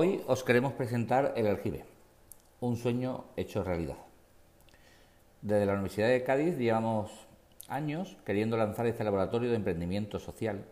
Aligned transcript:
Hoy 0.00 0.22
os 0.28 0.44
queremos 0.44 0.74
presentar 0.74 1.32
el 1.34 1.48
aljibe, 1.48 1.84
un 2.60 2.76
sueño 2.76 3.24
hecho 3.36 3.64
realidad. 3.64 3.96
Desde 5.42 5.66
la 5.66 5.72
Universidad 5.72 6.06
de 6.06 6.22
Cádiz 6.22 6.56
llevamos 6.56 7.10
años 7.66 8.16
queriendo 8.24 8.56
lanzar 8.56 8.86
este 8.86 9.02
laboratorio 9.02 9.50
de 9.50 9.56
emprendimiento 9.56 10.20
social 10.20 10.64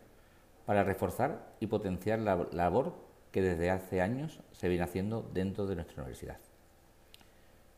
para 0.64 0.84
reforzar 0.84 1.44
y 1.58 1.66
potenciar 1.66 2.20
la 2.20 2.46
labor 2.52 2.94
que 3.32 3.42
desde 3.42 3.68
hace 3.68 4.00
años 4.00 4.38
se 4.52 4.68
viene 4.68 4.84
haciendo 4.84 5.28
dentro 5.34 5.66
de 5.66 5.74
nuestra 5.74 6.04
universidad. 6.04 6.38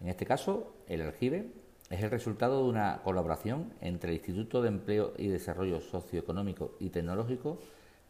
En 0.02 0.09
este 0.09 0.27
caso, 0.27 0.74
el 0.87 1.01
aljibe 1.01 1.46
es 1.88 2.02
el 2.02 2.10
resultado 2.10 2.62
de 2.62 2.69
una 2.69 3.01
colaboración 3.02 3.73
entre 3.80 4.10
el 4.10 4.19
Instituto 4.19 4.60
de 4.60 4.69
Empleo 4.69 5.15
y 5.16 5.28
Desarrollo 5.28 5.80
Socioeconómico 5.80 6.73
y 6.78 6.91
Tecnológico 6.91 7.59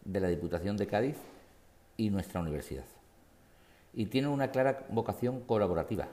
de 0.04 0.18
la 0.18 0.26
Diputación 0.26 0.76
de 0.76 0.88
Cádiz 0.88 1.18
y 1.96 2.10
nuestra 2.10 2.40
universidad. 2.40 2.97
Y 3.94 4.06
tiene 4.06 4.28
una 4.28 4.50
clara 4.50 4.86
vocación 4.90 5.40
colaborativa 5.40 6.08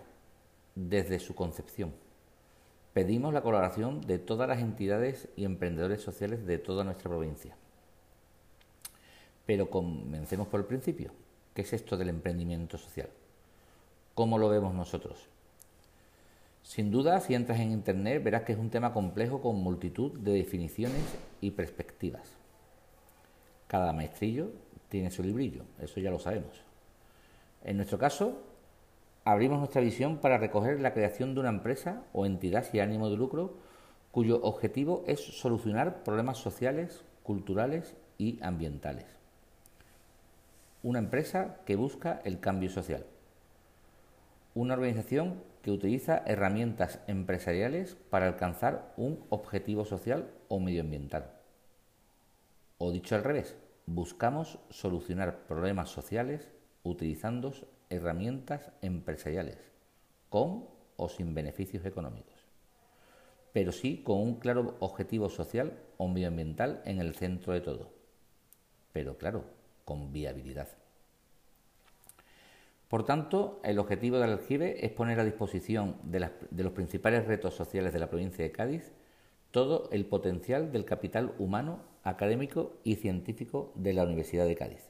desde 0.76 1.20
su 1.20 1.36
concepción. 1.36 1.94
Pedimos 2.94 3.34
la 3.34 3.42
colaboración 3.42 4.02
de 4.02 4.20
todas 4.20 4.48
las 4.48 4.60
entidades 4.60 5.28
y 5.36 5.44
emprendedores 5.44 6.02
sociales 6.02 6.46
de 6.46 6.58
toda 6.58 6.84
nuestra 6.84 7.10
provincia. 7.10 7.56
Pero 9.46 9.70
comencemos 9.70 10.48
por 10.48 10.62
el 10.62 10.66
principio. 10.66 11.12
¿Qué 11.54 11.62
es 11.62 11.74
esto 11.74 11.98
del 11.98 12.10
emprendimiento 12.10 12.78
social? 12.78 13.10
¿Cómo 14.14 14.38
lo 14.38 14.50
vemos 14.50 14.74
nosotros? 14.74 15.28
Sin 16.64 16.90
duda, 16.90 17.20
si 17.20 17.36
entras 17.36 17.60
en 17.60 17.72
Internet, 17.72 18.24
verás 18.24 18.44
que 18.44 18.54
es 18.54 18.58
un 18.58 18.70
tema 18.70 18.92
complejo 18.92 19.42
con 19.42 19.58
multitud 19.58 20.12
de 20.20 20.34
definiciones 20.34 21.04
y 21.40 21.52
perspectivas. 21.52 22.36
Cada 23.68 23.94
maestrillo 23.94 24.52
tiene 24.90 25.12
su 25.12 25.22
librillo, 25.22 25.64
eso 25.80 26.00
ya 26.00 26.10
lo 26.10 26.20
sabemos. 26.20 26.62
En 27.66 27.78
nuestro 27.78 27.98
caso, 27.98 28.44
abrimos 29.24 29.58
nuestra 29.58 29.82
visión 29.82 30.20
para 30.20 30.38
recoger 30.38 30.80
la 30.80 30.94
creación 30.94 31.34
de 31.34 31.40
una 31.40 31.50
empresa 31.50 32.04
o 32.14 32.28
entidad 32.28 32.64
sin 32.64 32.80
ánimo 32.82 33.10
de 33.10 33.18
lucro 33.18 33.58
cuyo 34.12 34.40
objetivo 34.44 35.04
es 35.08 35.20
solucionar 35.20 36.04
problemas 36.04 36.38
sociales, 36.38 37.04
culturales 37.24 37.96
y 38.20 38.38
ambientales. 38.44 39.08
Una 40.84 41.00
empresa 41.00 41.58
que 41.66 41.76
busca 41.76 42.22
el 42.24 42.40
cambio 42.40 42.70
social. 42.70 43.04
Una 44.54 44.76
organización 44.76 45.42
que 45.64 45.72
utiliza 45.72 46.22
herramientas 46.28 47.00
empresariales 47.08 47.96
para 48.12 48.28
alcanzar 48.28 48.94
un 48.96 49.26
objetivo 49.30 49.86
social 49.86 50.30
o 50.50 50.60
medioambiental. 50.60 51.32
O 52.78 52.92
dicho 52.92 53.16
al 53.16 53.24
revés, 53.24 53.56
buscamos 53.88 54.60
solucionar 54.70 55.48
problemas 55.48 55.90
sociales 55.90 56.48
utilizando 56.86 57.54
herramientas 57.90 58.72
empresariales, 58.82 59.58
con 60.30 60.66
o 60.98 61.10
sin 61.10 61.34
beneficios 61.34 61.86
económicos, 61.86 62.36
pero 63.52 63.72
sí 63.72 64.02
con 64.04 64.20
un 64.20 64.36
claro 64.36 64.78
objetivo 64.80 65.30
social 65.30 65.78
o 65.98 66.08
medioambiental 66.08 66.82
en 66.86 67.00
el 67.00 67.16
centro 67.16 67.54
de 67.54 67.62
todo, 67.62 67.92
pero 68.94 69.18
claro, 69.18 69.44
con 69.84 70.14
viabilidad. 70.14 70.70
Por 72.88 73.04
tanto, 73.04 73.60
el 73.64 73.80
objetivo 73.80 74.20
del 74.20 74.32
aljibe 74.32 74.86
es 74.86 74.92
poner 74.92 75.20
a 75.20 75.26
disposición 75.26 75.98
de, 76.04 76.30
los 76.64 76.72
principales 76.72 77.26
retos 77.26 77.56
sociales 77.56 77.92
de 77.92 78.00
la 78.00 78.10
provincia 78.10 78.46
de 78.46 78.52
Cádiz 78.52 78.94
todo 79.52 79.88
el 79.92 80.06
potencial 80.06 80.74
del 80.74 80.84
capital 80.84 81.34
humano, 81.40 81.80
académico 82.04 82.74
y 82.84 82.96
científico 82.96 83.72
de 83.76 83.94
la 83.94 84.04
Universidad 84.04 84.46
de 84.46 84.56
Cádiz, 84.56 84.90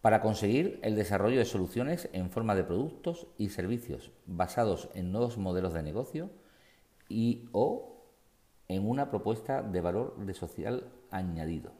para 0.00 0.20
conseguir 0.20 0.78
el 0.82 0.96
desarrollo 0.96 1.38
de 1.38 1.44
soluciones 1.44 2.08
en 2.12 2.30
forma 2.30 2.54
de 2.54 2.64
productos 2.64 3.26
y 3.36 3.50
servicios 3.50 4.12
basados 4.26 4.88
en 4.94 5.12
nuevos 5.12 5.36
modelos 5.36 5.74
de 5.74 5.82
negocio 5.82 6.30
y 7.08 7.48
o 7.52 8.04
en 8.68 8.88
una 8.88 9.10
propuesta 9.10 9.62
de 9.62 9.80
valor 9.80 10.16
de 10.24 10.32
social 10.32 10.90
añadido. 11.10 11.72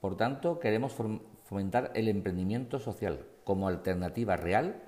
Por 0.00 0.16
tanto, 0.16 0.58
queremos 0.58 0.96
fomentar 1.44 1.92
el 1.94 2.08
emprendimiento 2.08 2.80
social 2.80 3.26
como 3.44 3.68
alternativa 3.68 4.36
real 4.36 4.82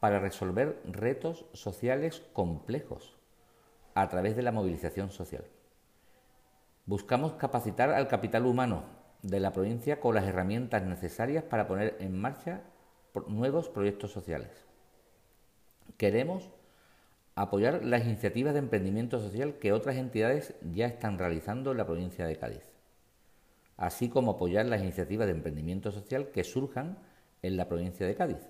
para 0.00 0.20
resolver 0.20 0.80
retos 0.84 1.44
sociales 1.52 2.22
complejos 2.32 3.16
a 3.94 4.08
través 4.08 4.36
de 4.36 4.42
la 4.42 4.52
movilización 4.52 5.10
social. 5.10 5.44
Buscamos 6.86 7.34
capacitar 7.34 7.90
al 7.90 8.08
capital 8.08 8.46
humano 8.46 8.84
de 9.24 9.40
la 9.40 9.52
provincia 9.52 10.00
con 10.00 10.14
las 10.14 10.26
herramientas 10.26 10.84
necesarias 10.84 11.42
para 11.44 11.66
poner 11.66 11.96
en 11.98 12.20
marcha 12.20 12.60
nuevos 13.26 13.70
proyectos 13.70 14.12
sociales. 14.12 14.50
Queremos 15.96 16.50
apoyar 17.34 17.84
las 17.84 18.04
iniciativas 18.04 18.52
de 18.52 18.58
emprendimiento 18.58 19.18
social 19.20 19.54
que 19.54 19.72
otras 19.72 19.96
entidades 19.96 20.54
ya 20.72 20.86
están 20.86 21.18
realizando 21.18 21.72
en 21.72 21.78
la 21.78 21.86
provincia 21.86 22.26
de 22.26 22.36
Cádiz, 22.36 22.64
así 23.78 24.10
como 24.10 24.32
apoyar 24.32 24.66
las 24.66 24.82
iniciativas 24.82 25.26
de 25.26 25.32
emprendimiento 25.32 25.90
social 25.90 26.28
que 26.28 26.44
surjan 26.44 26.98
en 27.40 27.56
la 27.56 27.66
provincia 27.66 28.06
de 28.06 28.14
Cádiz. 28.14 28.46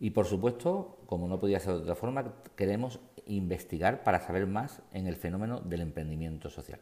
Y 0.00 0.10
por 0.10 0.24
supuesto, 0.24 0.98
como 1.06 1.28
no 1.28 1.38
podía 1.38 1.60
ser 1.60 1.74
de 1.74 1.82
otra 1.82 1.94
forma, 1.94 2.36
queremos 2.56 3.00
investigar 3.26 4.02
para 4.02 4.20
saber 4.20 4.46
más 4.46 4.80
en 4.92 5.06
el 5.06 5.16
fenómeno 5.16 5.60
del 5.60 5.82
emprendimiento 5.82 6.48
social. 6.48 6.80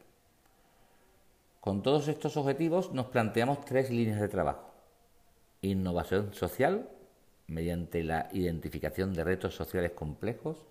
Con 1.62 1.84
todos 1.84 2.08
estos 2.08 2.36
objetivos 2.36 2.90
nos 2.92 3.06
planteamos 3.06 3.64
tres 3.64 3.88
líneas 3.88 4.20
de 4.20 4.26
trabajo. 4.26 4.74
Innovación 5.60 6.34
social, 6.34 6.88
mediante 7.46 8.02
la 8.02 8.28
identificación 8.32 9.14
de 9.14 9.22
retos 9.22 9.54
sociales 9.54 9.92
complejos, 9.92 10.66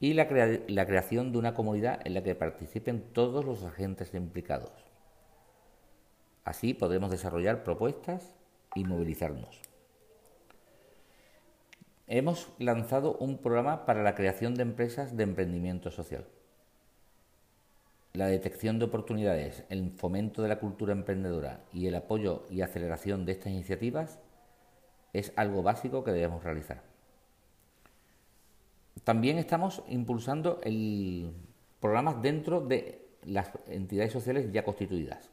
y 0.00 0.14
la, 0.14 0.26
creación 0.26 1.30
de 1.30 1.38
una 1.38 1.54
comunidad 1.54 2.04
en 2.04 2.14
la 2.14 2.24
que 2.24 2.34
participen 2.34 3.12
todos 3.12 3.44
los 3.44 3.62
agentes 3.62 4.12
implicados. 4.14 4.72
Así 6.42 6.74
podremos 6.74 7.12
desarrollar 7.12 7.62
propuestas 7.62 8.34
y 8.74 8.82
movilizarnos. 8.82 9.60
Hemos 12.08 12.48
lanzado 12.58 13.16
un 13.18 13.38
programa 13.38 13.86
para 13.86 14.02
la 14.02 14.16
creación 14.16 14.56
de 14.56 14.62
empresas 14.62 15.16
de 15.16 15.22
emprendimiento 15.22 15.92
social. 15.92 16.26
La 18.14 18.26
detección 18.26 18.78
de 18.78 18.84
oportunidades, 18.84 19.64
el 19.70 19.90
fomento 19.92 20.42
de 20.42 20.48
la 20.48 20.58
cultura 20.58 20.92
emprendedora 20.92 21.64
y 21.72 21.86
el 21.86 21.94
apoyo 21.94 22.44
y 22.50 22.60
aceleración 22.60 23.24
de 23.24 23.32
estas 23.32 23.52
iniciativas 23.52 24.18
es 25.14 25.32
algo 25.36 25.62
básico 25.62 26.04
que 26.04 26.12
debemos 26.12 26.44
realizar. 26.44 26.82
También 29.04 29.38
estamos 29.38 29.82
impulsando 29.88 30.60
el 30.62 31.32
programas 31.80 32.22
dentro 32.22 32.60
de 32.60 33.08
las 33.24 33.50
entidades 33.66 34.12
sociales 34.12 34.52
ya 34.52 34.64
constituidas. 34.64 35.30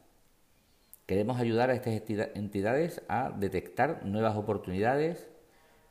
Queremos 1.06 1.38
ayudar 1.38 1.70
a 1.70 1.74
estas 1.74 2.02
entidades 2.34 3.02
a 3.08 3.30
detectar 3.30 4.04
nuevas 4.04 4.36
oportunidades 4.36 5.28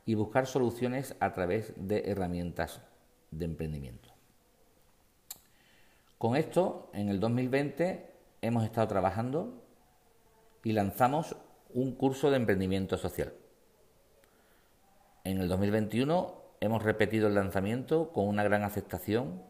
y 0.06 0.14
buscar 0.14 0.46
soluciones 0.46 1.14
a 1.20 1.32
través 1.32 1.72
de 1.76 2.10
herramientas 2.10 2.80
de 3.30 3.44
emprendimiento. 3.44 4.09
Con 6.20 6.36
esto, 6.36 6.90
en 6.92 7.08
el 7.08 7.18
2020 7.18 8.12
hemos 8.42 8.64
estado 8.64 8.86
trabajando 8.88 9.64
y 10.62 10.72
lanzamos 10.72 11.34
un 11.72 11.92
curso 11.92 12.30
de 12.30 12.36
emprendimiento 12.36 12.98
social. 12.98 13.32
En 15.24 15.38
el 15.38 15.48
2021 15.48 16.34
hemos 16.60 16.82
repetido 16.82 17.26
el 17.26 17.36
lanzamiento 17.36 18.12
con 18.12 18.28
una 18.28 18.44
gran 18.44 18.64
aceptación 18.64 19.42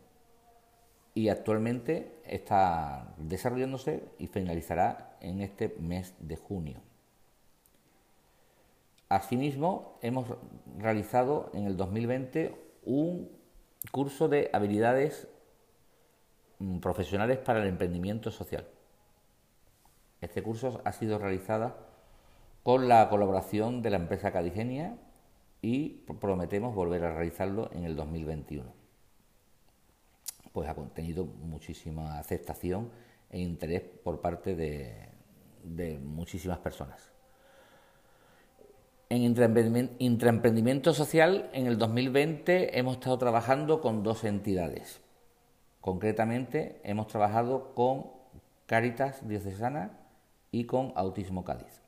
y 1.12 1.28
actualmente 1.28 2.14
está 2.24 3.16
desarrollándose 3.18 4.04
y 4.20 4.28
finalizará 4.28 5.16
en 5.20 5.40
este 5.40 5.74
mes 5.80 6.14
de 6.20 6.36
junio. 6.36 6.80
Asimismo, 9.08 9.98
hemos 10.02 10.28
realizado 10.78 11.50
en 11.52 11.66
el 11.66 11.76
2020 11.76 12.54
un 12.84 13.28
curso 13.90 14.28
de 14.28 14.50
habilidades 14.52 15.26
profesionales 16.80 17.38
para 17.38 17.62
el 17.62 17.68
emprendimiento 17.68 18.30
social. 18.30 18.66
Este 20.20 20.42
curso 20.42 20.82
ha 20.84 20.92
sido 20.92 21.18
realizado 21.18 21.74
con 22.62 22.88
la 22.88 23.08
colaboración 23.08 23.82
de 23.82 23.90
la 23.90 23.96
empresa 23.96 24.32
Cadigenia 24.32 24.98
y 25.62 26.04
prometemos 26.20 26.74
volver 26.74 27.04
a 27.04 27.14
realizarlo 27.14 27.70
en 27.72 27.84
el 27.84 27.96
2021 27.96 28.80
pues 30.52 30.68
ha 30.68 30.74
tenido 30.74 31.24
muchísima 31.24 32.18
aceptación 32.18 32.90
e 33.30 33.38
interés 33.40 33.82
por 33.82 34.20
parte 34.20 34.56
de, 34.56 35.98
muchísimas 36.00 36.58
personas. 36.58 37.10
En 39.08 39.22
intraemprendimiento 39.22 40.94
social, 40.94 41.50
en 41.52 41.66
el 41.66 41.78
2020 41.78 42.78
hemos 42.78 42.96
estado 42.96 43.18
trabajando 43.18 43.80
con 43.80 44.02
dos 44.02 44.24
entidades. 44.24 45.00
Concretamente, 45.80 46.80
hemos 46.84 47.06
trabajado 47.06 47.74
con 47.74 48.06
Cáritas 48.66 49.26
Diocesana 49.26 49.98
y 50.52 50.64
con 50.64 50.92
Autismo 50.94 51.44
Cádiz. 51.44 51.80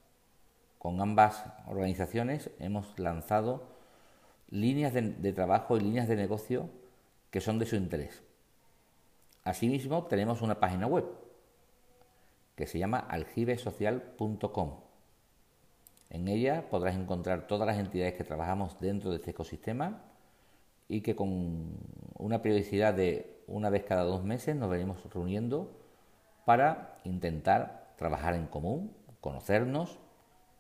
con 0.79 1.01
ambas 1.01 1.45
organizaciones 1.69 2.51
hemos 2.59 2.99
lanzado 2.99 3.69
líneas 4.51 4.93
de, 4.93 5.33
trabajo 5.33 5.77
y 5.77 5.81
líneas 5.81 6.09
de 6.09 6.17
negocio 6.17 6.69
que 7.31 7.41
son 7.41 7.61
de 7.61 7.67
su 7.67 7.77
interés. 7.77 8.23
Asimismo, 9.45 10.07
tenemos 10.07 10.43
una 10.43 10.59
página 10.59 10.89
web 10.89 11.05
que 12.57 12.67
se 12.67 12.81
llama 12.81 12.99
aljibesocial.com. 12.99 14.81
En 16.11 16.29
ella 16.29 16.69
podrás 16.69 16.97
encontrar 16.97 17.47
todas 17.47 17.67
las 17.67 17.79
entidades 17.79 18.15
que 18.15 18.25
trabajamos 18.25 18.81
dentro 18.81 19.11
de 19.11 19.17
este 19.17 19.31
ecosistema 19.31 20.03
y 20.93 21.01
que 21.01 21.17
con 21.17 21.71
una 22.19 22.43
periodicidad 22.43 22.93
de 22.93 23.41
una 23.47 23.71
vez 23.71 23.83
cada 23.85 24.03
dos 24.03 24.25
meses 24.25 24.55
nos 24.55 24.69
venimos 24.69 25.03
reuniendo 25.11 25.73
para 26.45 26.99
intentar 27.05 27.95
trabajar 27.97 28.35
en 28.35 28.47
común, 28.47 28.95
conocernos 29.23 29.99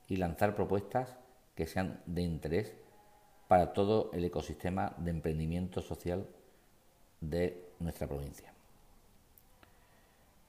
y 0.08 0.16
lanzar 0.16 0.54
propuestas 0.54 1.18
que 1.54 1.66
sean 1.66 2.00
de 2.06 2.22
interés 2.22 2.74
para 3.46 3.74
todo 3.74 4.10
el 4.14 4.24
ecosistema 4.24 4.94
de 4.96 5.10
emprendimiento 5.10 5.82
social 5.82 6.26
de 7.20 7.68
nuestra 7.78 8.06
provincia. 8.06 8.54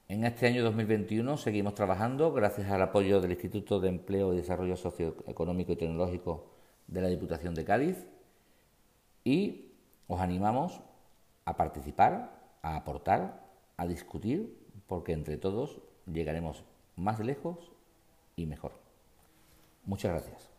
En 0.08 0.24
este 0.24 0.46
año 0.46 0.64
2021 0.64 1.36
seguimos 1.36 1.74
trabajando 1.74 2.32
gracias 2.32 2.70
al 2.70 2.80
apoyo 2.80 3.20
del 3.20 3.32
Instituto 3.32 3.80
de 3.80 3.90
Empleo 3.90 4.32
y 4.32 4.38
Desarrollo 4.38 4.78
Socioeconómico 4.78 5.72
y 5.72 5.76
Tecnológico 5.76 6.46
de 6.86 7.02
la 7.02 7.08
Diputación 7.08 7.54
de 7.54 7.64
Cádiz 7.66 8.06
y 9.24 9.73
os 10.08 10.20
animamos 10.20 10.80
a 11.44 11.56
participar, 11.56 12.30
a 12.62 12.76
aportar, 12.76 13.44
a 13.76 13.86
discutir, 13.86 14.56
porque 14.86 15.12
entre 15.12 15.36
todos 15.36 15.80
llegaremos 16.06 16.64
más 16.96 17.20
lejos 17.20 17.72
y 18.36 18.46
mejor. 18.46 18.72
Muchas 19.84 20.12
gracias. 20.12 20.53